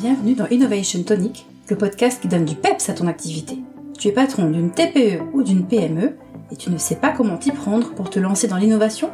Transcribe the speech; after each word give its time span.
Bienvenue 0.00 0.36
dans 0.36 0.46
Innovation 0.46 1.02
Tonic, 1.02 1.44
le 1.68 1.76
podcast 1.76 2.22
qui 2.22 2.28
donne 2.28 2.44
du 2.44 2.54
peps 2.54 2.88
à 2.88 2.92
ton 2.92 3.08
activité. 3.08 3.58
Tu 3.98 4.06
es 4.06 4.12
patron 4.12 4.48
d'une 4.48 4.70
TPE 4.70 5.22
ou 5.32 5.42
d'une 5.42 5.66
PME 5.66 6.16
et 6.52 6.56
tu 6.56 6.70
ne 6.70 6.78
sais 6.78 6.94
pas 6.94 7.10
comment 7.10 7.36
t'y 7.36 7.50
prendre 7.50 7.92
pour 7.94 8.08
te 8.08 8.20
lancer 8.20 8.46
dans 8.46 8.58
l'innovation? 8.58 9.10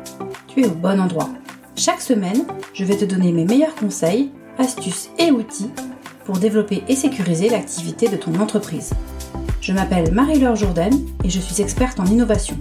Tu 0.46 0.60
es 0.60 0.66
au 0.66 0.74
bon 0.74 1.00
endroit. 1.00 1.30
Chaque 1.74 2.02
semaine, 2.02 2.44
je 2.74 2.84
vais 2.84 2.98
te 2.98 3.06
donner 3.06 3.32
mes 3.32 3.46
meilleurs 3.46 3.74
conseils, 3.74 4.30
astuces 4.58 5.08
et 5.18 5.30
outils 5.30 5.70
pour 6.26 6.36
développer 6.36 6.82
et 6.86 6.96
sécuriser 6.96 7.48
l'activité 7.48 8.08
de 8.08 8.16
ton 8.16 8.38
entreprise. 8.38 8.92
Je 9.62 9.72
m'appelle 9.72 10.12
Marie-Laure 10.12 10.56
Jourdain 10.56 10.90
et 11.24 11.30
je 11.30 11.40
suis 11.40 11.62
experte 11.62 11.98
en 11.98 12.04
innovation. 12.04 12.58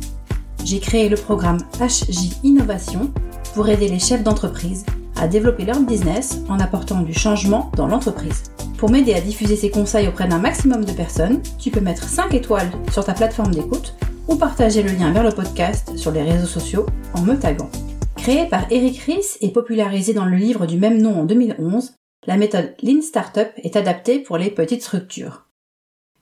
J'ai 0.64 0.80
créé 0.80 1.10
le 1.10 1.18
programme 1.18 1.60
HJ 1.78 2.38
Innovation 2.44 3.12
pour 3.54 3.68
aider 3.68 3.90
les 3.90 4.00
chefs 4.00 4.24
d'entreprise 4.24 4.86
à 5.16 5.28
développer 5.28 5.66
leur 5.66 5.80
business 5.80 6.40
en 6.50 6.60
apportant 6.60 7.02
du 7.02 7.14
changement 7.14 7.72
dans 7.76 7.88
l'entreprise. 7.88 8.44
Pour 8.78 8.92
m'aider 8.92 9.14
à 9.14 9.22
diffuser 9.22 9.56
ces 9.56 9.70
conseils 9.70 10.08
auprès 10.08 10.28
d'un 10.28 10.40
maximum 10.40 10.84
de 10.84 10.92
personnes, 10.92 11.42
tu 11.58 11.72
peux 11.72 11.80
mettre 11.80 12.04
5 12.04 12.34
étoiles 12.34 12.72
sur 12.92 13.06
ta 13.06 13.14
plateforme 13.14 13.54
d'écoute 13.54 13.96
ou 14.28 14.36
partager 14.36 14.84
le 14.84 14.92
lien 14.92 15.12
vers 15.12 15.24
le 15.24 15.32
podcast 15.32 15.98
sur 15.98 16.12
les 16.12 16.24
réseaux 16.24 16.48
sociaux 16.48 16.86
en 17.14 17.22
me 17.22 17.36
taguant. 17.36 17.70
Créé 18.18 18.46
par 18.48 18.66
Eric 18.72 19.00
Ries 19.00 19.38
et 19.42 19.52
popularisé 19.52 20.14
dans 20.14 20.26
le 20.26 20.38
livre 20.38 20.66
du 20.66 20.78
même 20.78 21.02
nom 21.02 21.22
en 21.22 21.26
2011, 21.26 21.94
la 22.26 22.38
méthode 22.38 22.74
Lean 22.82 23.02
Startup 23.02 23.50
est 23.58 23.76
adaptée 23.76 24.20
pour 24.20 24.38
les 24.38 24.50
petites 24.50 24.84
structures. 24.84 25.48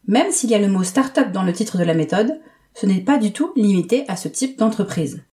Même 0.07 0.31
s'il 0.31 0.49
y 0.49 0.55
a 0.55 0.59
le 0.59 0.67
mot 0.67 0.83
startup 0.83 1.31
dans 1.31 1.43
le 1.43 1.53
titre 1.53 1.77
de 1.77 1.83
la 1.83 1.93
méthode, 1.93 2.39
ce 2.73 2.85
n'est 2.85 3.01
pas 3.01 3.17
du 3.17 3.33
tout 3.33 3.51
limité 3.55 4.05
à 4.07 4.15
ce 4.15 4.27
type 4.27 4.57
d'entreprise. 4.57 5.23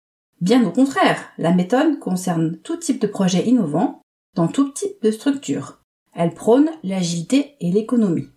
Bien 0.41 0.65
au 0.65 0.71
contraire, 0.71 1.31
la 1.39 1.53
méthode 1.53 1.99
concerne 1.99 2.59
tout 2.59 2.77
type 2.77 3.01
de 3.01 3.07
projet 3.07 3.47
innovant 3.47 4.03
dans 4.35 4.49
tout 4.49 4.71
type 4.71 5.03
de 5.03 5.11
structure. 5.11 5.81
Elle 6.15 6.35
prône 6.35 6.71
l'agilité 6.85 7.57
et 7.61 7.73
l'économie. 7.73 8.29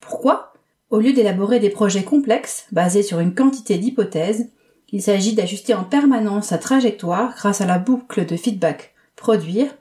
Pourquoi? 0.00 0.52
Au 0.90 1.00
lieu 1.00 1.12
d'élaborer 1.12 1.60
des 1.60 1.70
projets 1.70 2.04
complexes 2.04 2.66
basés 2.72 3.02
sur 3.02 3.20
une 3.20 3.34
quantité 3.34 3.76
d'hypothèses, 3.76 4.50
il 4.90 5.02
s'agit 5.02 5.34
d'ajuster 5.34 5.74
en 5.74 5.84
permanence 5.84 6.46
sa 6.46 6.58
trajectoire 6.58 7.34
grâce 7.34 7.60
à 7.60 7.66
la 7.66 7.78
boucle 7.78 8.24
de 8.24 8.36
feedback 8.36 8.94
produire, 9.16 9.76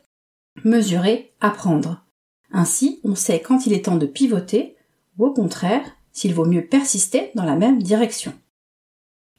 mesurer, 0.63 1.31
apprendre. 1.39 2.03
Ainsi, 2.51 2.99
on 3.03 3.15
sait 3.15 3.39
quand 3.39 3.67
il 3.67 3.73
est 3.73 3.85
temps 3.85 3.97
de 3.97 4.07
pivoter, 4.07 4.75
ou 5.17 5.27
au 5.27 5.31
contraire, 5.31 5.85
s'il 6.11 6.33
vaut 6.33 6.45
mieux 6.45 6.65
persister 6.65 7.31
dans 7.35 7.43
la 7.43 7.55
même 7.55 7.81
direction. 7.81 8.33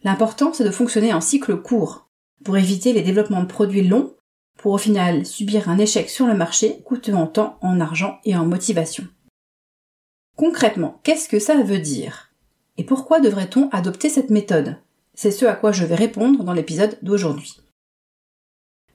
L'important, 0.04 0.52
c'est 0.52 0.64
de 0.64 0.70
fonctionner 0.70 1.12
en 1.12 1.20
cycle 1.20 1.56
court, 1.56 2.07
pour 2.44 2.56
éviter 2.56 2.92
les 2.92 3.03
développements 3.03 3.42
de 3.42 3.48
produits 3.48 3.86
longs, 3.86 4.14
pour 4.56 4.72
au 4.72 4.78
final 4.78 5.25
subir 5.25 5.69
un 5.69 5.78
échec 5.78 6.11
sur 6.11 6.27
le 6.27 6.34
marché 6.34 6.81
coûteux 6.84 7.14
en 7.14 7.27
temps, 7.27 7.58
en 7.62 7.81
argent 7.81 8.19
et 8.25 8.36
en 8.36 8.44
motivation. 8.44 9.06
Concrètement, 10.36 11.00
qu'est-ce 11.03 11.28
que 11.28 11.39
ça 11.39 11.62
veut 11.62 11.78
dire? 11.78 12.31
Et 12.77 12.84
pourquoi 12.84 13.20
devrait-on 13.20 13.69
adopter 13.70 14.09
cette 14.09 14.31
méthode? 14.31 14.77
C'est 15.14 15.33
ce 15.33 15.47
à 15.47 15.55
quoi 15.55 15.72
je 15.72 15.84
vais 15.84 15.97
répondre 15.97 16.44
dans 16.44 16.53
l'épisode 16.53 16.98
d'aujourd'hui. 17.03 17.56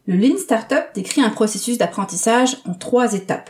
Le 0.05 0.15
Lean 0.15 0.37
Startup 0.37 0.85
décrit 0.93 1.21
un 1.21 1.29
processus 1.29 1.77
d'apprentissage 1.77 2.57
en 2.65 2.73
trois 2.73 3.13
étapes. 3.13 3.49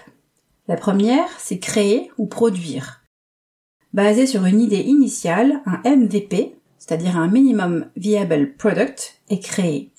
La 0.68 0.76
première, 0.76 1.28
c'est 1.40 1.60
créer 1.60 2.10
ou 2.18 2.26
produire. 2.26 3.04
Basé 3.92 4.26
sur 4.26 4.46
une 4.46 4.62
idée 4.62 4.82
initiale, 4.82 5.62
un 5.66 5.82
MVP, 5.96 6.56
c'est-à-dire 6.80 7.18
un 7.18 7.28
minimum 7.28 7.88
viable 7.96 8.54
product, 8.56 9.22
est 9.30 9.40
créé. 9.40 9.92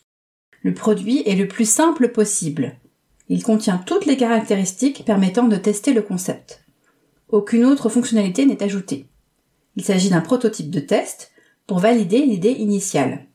Le 0.62 0.74
produit 0.74 1.22
est 1.26 1.36
le 1.36 1.48
plus 1.48 1.68
simple 1.68 2.08
possible. 2.08 2.76
Il 3.28 3.42
contient 3.42 3.78
toutes 3.78 4.06
les 4.06 4.16
caractéristiques 4.16 5.04
permettant 5.04 5.48
de 5.48 5.56
tester 5.56 5.92
le 5.92 6.02
concept. 6.02 6.64
Aucune 7.28 7.64
autre 7.64 7.88
fonctionnalité 7.88 8.46
n'est 8.46 8.62
ajoutée. 8.62 9.06
Il 9.76 9.84
s'agit 9.84 10.10
d'un 10.10 10.20
prototype 10.20 10.70
de 10.70 10.80
test 10.80 11.32
pour 11.66 11.78
valider 11.78 12.24
l'idée 12.24 12.52
initiale. 12.52 13.26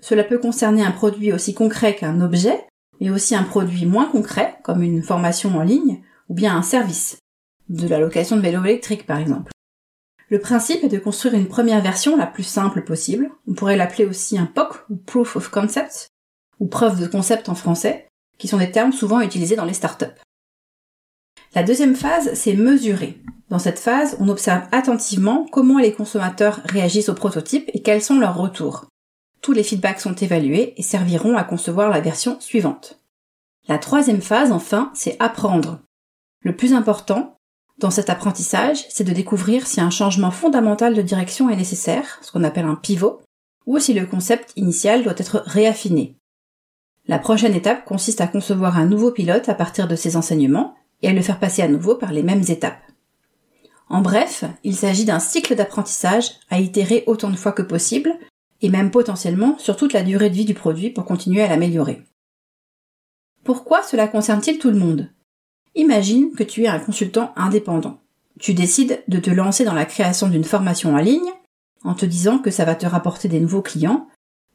Cela 0.00 0.24
peut 0.24 0.38
concerner 0.38 0.82
un 0.82 0.90
produit 0.90 1.32
aussi 1.32 1.54
concret 1.54 1.94
qu'un 1.94 2.20
objet, 2.20 2.66
mais 3.00 3.10
aussi 3.10 3.34
un 3.34 3.42
produit 3.42 3.86
moins 3.86 4.06
concret, 4.06 4.56
comme 4.62 4.82
une 4.82 5.02
formation 5.02 5.56
en 5.56 5.62
ligne, 5.62 6.02
ou 6.28 6.34
bien 6.34 6.56
un 6.56 6.62
service, 6.62 7.18
de 7.68 7.86
la 7.88 7.98
location 7.98 8.36
de 8.36 8.42
vélo 8.42 8.64
électrique 8.64 9.06
par 9.06 9.18
exemple. 9.18 9.52
Le 10.30 10.40
principe 10.40 10.84
est 10.84 10.88
de 10.88 10.98
construire 10.98 11.34
une 11.34 11.48
première 11.48 11.80
version 11.80 12.16
la 12.16 12.26
plus 12.26 12.42
simple 12.42 12.82
possible. 12.82 13.30
On 13.46 13.54
pourrait 13.54 13.76
l'appeler 13.76 14.04
aussi 14.04 14.38
un 14.38 14.46
POC 14.46 14.84
ou 14.90 14.96
Proof 14.96 15.36
of 15.36 15.48
Concept 15.48 16.08
ou 16.60 16.66
preuve 16.66 17.00
de 17.00 17.06
concept 17.06 17.48
en 17.48 17.54
français, 17.54 18.08
qui 18.36 18.48
sont 18.48 18.58
des 18.58 18.70
termes 18.70 18.92
souvent 18.92 19.20
utilisés 19.20 19.56
dans 19.56 19.64
les 19.64 19.74
startups. 19.74 20.06
La 21.54 21.62
deuxième 21.62 21.94
phase, 21.94 22.34
c'est 22.34 22.54
mesurer. 22.54 23.22
Dans 23.48 23.58
cette 23.58 23.78
phase, 23.78 24.16
on 24.20 24.28
observe 24.28 24.66
attentivement 24.72 25.46
comment 25.50 25.78
les 25.78 25.92
consommateurs 25.92 26.60
réagissent 26.64 27.08
au 27.08 27.14
prototype 27.14 27.70
et 27.72 27.80
quels 27.80 28.02
sont 28.02 28.18
leurs 28.18 28.36
retours. 28.36 28.86
Tous 29.40 29.52
les 29.52 29.62
feedbacks 29.62 30.00
sont 30.00 30.14
évalués 30.14 30.74
et 30.76 30.82
serviront 30.82 31.36
à 31.36 31.44
concevoir 31.44 31.88
la 31.88 32.00
version 32.00 32.38
suivante. 32.40 33.00
La 33.68 33.78
troisième 33.78 34.20
phase, 34.20 34.52
enfin, 34.52 34.90
c'est 34.94 35.16
apprendre. 35.20 35.80
Le 36.42 36.54
plus 36.54 36.74
important, 36.74 37.37
dans 37.78 37.90
cet 37.90 38.10
apprentissage, 38.10 38.84
c'est 38.88 39.04
de 39.04 39.12
découvrir 39.12 39.66
si 39.66 39.80
un 39.80 39.90
changement 39.90 40.32
fondamental 40.32 40.94
de 40.94 41.02
direction 41.02 41.48
est 41.48 41.56
nécessaire, 41.56 42.18
ce 42.22 42.32
qu'on 42.32 42.42
appelle 42.42 42.64
un 42.64 42.74
pivot, 42.74 43.20
ou 43.66 43.78
si 43.78 43.94
le 43.94 44.04
concept 44.04 44.52
initial 44.56 45.04
doit 45.04 45.14
être 45.16 45.42
réaffiné. 45.46 46.16
La 47.06 47.18
prochaine 47.18 47.54
étape 47.54 47.84
consiste 47.84 48.20
à 48.20 48.26
concevoir 48.26 48.76
un 48.76 48.86
nouveau 48.86 49.12
pilote 49.12 49.48
à 49.48 49.54
partir 49.54 49.86
de 49.86 49.94
ces 49.94 50.16
enseignements 50.16 50.74
et 51.02 51.08
à 51.08 51.12
le 51.12 51.22
faire 51.22 51.38
passer 51.38 51.62
à 51.62 51.68
nouveau 51.68 51.94
par 51.94 52.12
les 52.12 52.24
mêmes 52.24 52.44
étapes. 52.48 52.82
En 53.88 54.02
bref, 54.02 54.44
il 54.64 54.76
s'agit 54.76 55.04
d'un 55.04 55.20
cycle 55.20 55.54
d'apprentissage 55.54 56.32
à 56.50 56.58
itérer 56.58 57.04
autant 57.06 57.30
de 57.30 57.36
fois 57.36 57.52
que 57.52 57.62
possible, 57.62 58.12
et 58.60 58.70
même 58.70 58.90
potentiellement 58.90 59.56
sur 59.58 59.76
toute 59.76 59.92
la 59.92 60.02
durée 60.02 60.30
de 60.30 60.34
vie 60.34 60.44
du 60.44 60.54
produit 60.54 60.90
pour 60.90 61.04
continuer 61.04 61.42
à 61.42 61.48
l'améliorer. 61.48 62.02
Pourquoi 63.44 63.82
cela 63.84 64.08
concerne-t-il 64.08 64.58
tout 64.58 64.70
le 64.70 64.78
monde? 64.78 65.10
Imagine 65.78 66.32
que 66.32 66.42
tu 66.42 66.64
es 66.64 66.68
un 66.68 66.80
consultant 66.80 67.32
indépendant. 67.36 68.00
Tu 68.40 68.52
décides 68.52 69.04
de 69.06 69.20
te 69.20 69.30
lancer 69.30 69.64
dans 69.64 69.74
la 69.74 69.84
création 69.84 70.26
d'une 70.26 70.42
formation 70.42 70.92
en 70.92 70.98
ligne 70.98 71.30
en 71.84 71.94
te 71.94 72.04
disant 72.04 72.40
que 72.40 72.50
ça 72.50 72.64
va 72.64 72.74
te 72.74 72.84
rapporter 72.84 73.28
des 73.28 73.38
nouveaux 73.38 73.62
clients, 73.62 74.08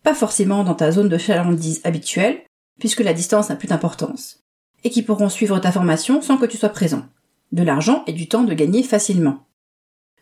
pas 0.03 0.13
forcément 0.13 0.66
dans 0.66 0.75
ta 0.75 0.91
zone 0.91 1.07
de 1.07 1.17
chalandise 1.17 1.79
habituelle, 1.85 2.41
puisque 2.78 3.00
la 3.00 3.13
distance 3.13 3.47
n'a 3.47 3.56
plus 3.56 3.69
d'importance, 3.69 4.41
et 4.83 4.89
qui 4.89 5.01
pourront 5.01 5.29
suivre 5.29 5.59
ta 5.59 5.72
formation 5.72 6.22
sans 6.22 6.35
que 6.35 6.45
tu 6.45 6.57
sois 6.57 6.67
présent. 6.67 7.06
De 7.53 7.63
l'argent 7.63 8.03
et 8.06 8.12
du 8.12 8.28
temps 8.28 8.44
de 8.44 8.53
gagner 8.53 8.83
facilement. 8.83 9.47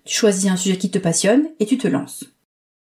Tu 0.05 0.13
choisis 0.13 0.51
un 0.51 0.55
sujet 0.55 0.77
qui 0.77 0.91
te 0.91 0.99
passionne 0.99 1.47
et 1.59 1.65
tu 1.65 1.79
te 1.79 1.87
lances. 1.87 2.25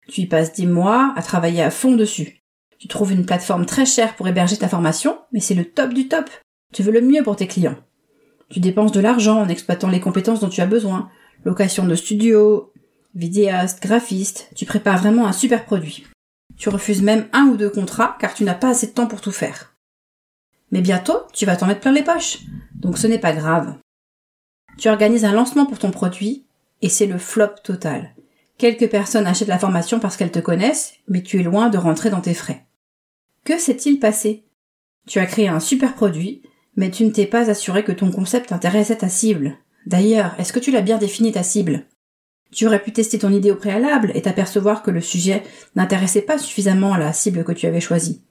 Tu 0.09 0.21
y 0.21 0.25
passes 0.25 0.51
des 0.51 0.65
mois 0.65 1.13
à 1.15 1.21
travailler 1.21 1.63
à 1.63 1.71
fond 1.71 1.95
dessus. 1.95 2.41
Tu 2.79 2.89
trouves 2.89 3.13
une 3.13 3.25
plateforme 3.25 3.65
très 3.65 3.85
chère 3.85 4.17
pour 4.17 4.27
héberger 4.27 4.57
ta 4.57 4.67
formation, 4.67 5.17
mais 5.31 5.39
c'est 5.39 5.55
le 5.55 5.63
top 5.63 5.93
du 5.93 6.09
top. 6.09 6.29
Tu 6.73 6.83
veux 6.83 6.91
le 6.91 6.99
mieux 6.99 7.23
pour 7.23 7.37
tes 7.37 7.47
clients. 7.47 7.77
Tu 8.49 8.59
dépenses 8.59 8.91
de 8.91 8.99
l'argent 8.99 9.39
en 9.39 9.49
exploitant 9.49 9.89
les 9.89 9.99
compétences 9.99 10.39
dont 10.39 10.49
tu 10.49 10.61
as 10.61 10.65
besoin. 10.65 11.09
Location 11.45 11.85
de 11.85 11.95
studio, 11.95 12.73
vidéaste, 13.15 13.81
graphiste, 13.81 14.49
tu 14.55 14.65
prépares 14.65 14.99
vraiment 14.99 15.27
un 15.27 15.33
super 15.33 15.65
produit. 15.65 16.05
Tu 16.57 16.69
refuses 16.69 17.01
même 17.01 17.27
un 17.31 17.45
ou 17.45 17.57
deux 17.57 17.69
contrats 17.69 18.17
car 18.19 18.33
tu 18.33 18.43
n'as 18.43 18.55
pas 18.55 18.69
assez 18.69 18.87
de 18.87 18.91
temps 18.91 19.07
pour 19.07 19.21
tout 19.21 19.31
faire. 19.31 19.75
Mais 20.71 20.81
bientôt, 20.81 21.19
tu 21.33 21.45
vas 21.45 21.55
t'en 21.55 21.67
mettre 21.67 21.81
plein 21.81 21.91
les 21.91 22.03
poches. 22.03 22.39
Donc 22.75 22.97
ce 22.97 23.07
n'est 23.07 23.19
pas 23.19 23.33
grave. 23.33 23.75
Tu 24.77 24.89
organises 24.89 25.25
un 25.25 25.33
lancement 25.33 25.65
pour 25.65 25.79
ton 25.79 25.91
produit 25.91 26.45
et 26.81 26.89
c'est 26.89 27.07
le 27.07 27.17
flop 27.17 27.55
total. 27.63 28.15
Quelques 28.57 28.89
personnes 28.89 29.27
achètent 29.27 29.47
la 29.47 29.59
formation 29.59 29.99
parce 29.99 30.17
qu'elles 30.17 30.31
te 30.31 30.39
connaissent, 30.39 30.95
mais 31.07 31.23
tu 31.23 31.39
es 31.39 31.43
loin 31.43 31.69
de 31.69 31.77
rentrer 31.77 32.09
dans 32.09 32.21
tes 32.21 32.33
frais. 32.33 32.65
Que 33.45 33.57
s'est-il 33.57 33.99
passé? 33.99 34.45
Tu 35.07 35.19
as 35.19 35.25
créé 35.25 35.47
un 35.47 35.59
super 35.59 35.95
produit, 35.95 36.41
mais 36.75 36.91
tu 36.91 37.03
ne 37.03 37.11
t'es 37.11 37.25
pas 37.25 37.49
assuré 37.49 37.83
que 37.83 37.91
ton 37.91 38.11
concept 38.11 38.51
intéressait 38.51 38.97
ta 38.97 39.09
cible. 39.09 39.57
D'ailleurs, 39.85 40.35
est-ce 40.39 40.53
que 40.53 40.59
tu 40.59 40.71
l'as 40.71 40.81
bien 40.81 40.97
défini 40.97 41.31
ta 41.31 41.43
cible? 41.43 41.85
Tu 42.51 42.65
aurais 42.65 42.81
pu 42.81 42.91
tester 42.91 43.19
ton 43.19 43.31
idée 43.31 43.51
au 43.51 43.55
préalable 43.55 44.11
et 44.15 44.21
t'apercevoir 44.21 44.81
que 44.81 44.91
le 44.91 45.01
sujet 45.01 45.43
n'intéressait 45.75 46.21
pas 46.21 46.37
suffisamment 46.37 46.95
la 46.95 47.13
cible 47.13 47.43
que 47.43 47.51
tu 47.51 47.67
avais 47.67 47.79
choisie. 47.79 48.23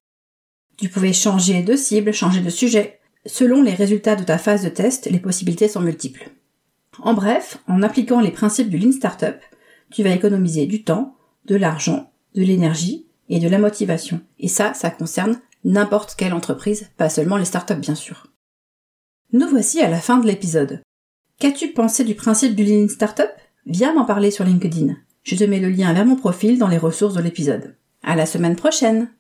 Tu 0.77 0.89
pouvais 0.89 1.13
changer 1.13 1.63
de 1.63 1.77
cible, 1.77 2.13
changer 2.13 2.41
de 2.41 2.51
sujet. 2.51 3.01
Selon 3.27 3.63
les 3.63 3.75
résultats 3.75 4.17
de 4.17 4.25
ta 4.25 4.39
phase 4.39 4.63
de 4.63 4.69
test, 4.69 5.09
les 5.11 5.19
possibilités 5.19 5.69
sont 5.69 5.81
multiples. 5.81 6.31
En 7.01 7.15
bref, 7.15 7.59
en 7.69 7.83
appliquant 7.83 8.21
les 8.21 8.31
principes 8.31 8.71
du 8.71 8.79
Lean 8.79 8.93
Startup, 8.93 9.37
tu 9.91 10.03
vas 10.03 10.15
économiser 10.15 10.67
du 10.67 10.83
temps, 10.83 11.17
de 11.45 11.57
l'argent, 11.57 12.11
de 12.35 12.43
l'énergie 12.43 13.07
et 13.29 13.39
de 13.39 13.49
la 13.49 13.59
motivation. 13.59 14.21
Et 14.39 14.49
ça, 14.49 14.75
ça 14.75 14.91
concerne 14.91 15.41
n'importe 15.65 16.15
quelle 16.17 16.35
entreprise, 16.35 16.91
pas 16.97 17.09
seulement 17.09 17.37
les 17.37 17.45
startups 17.45 17.75
bien 17.75 17.95
sûr. 17.95 18.27
Nous 19.33 19.49
voici 19.49 19.81
à 19.81 19.89
la 19.89 20.01
fin 20.01 20.19
de 20.19 20.27
l'épisode. 20.27 20.83
Qu'as-tu 21.39 21.73
pensé 21.73 22.05
du 22.05 22.15
principe 22.15 22.55
du 22.55 22.65
Lean 22.65 22.89
Startup? 22.89 23.31
Viens 23.67 23.93
m'en 23.93 24.05
parler 24.05 24.31
sur 24.31 24.45
LinkedIn. 24.45 24.97
Je 25.23 25.37
te 25.37 25.45
mets 25.45 25.61
le 25.61 25.69
lien 25.69 25.93
vers 25.93 26.07
mon 26.07 26.17
profil 26.17 26.59
dans 26.59 26.69
les 26.69 26.79
ressources 26.79 27.15
de 27.15 27.21
l'épisode. 27.21 27.77
À 28.03 28.17
la 28.17 28.27
semaine 28.27 28.57
prochaine 28.57 29.11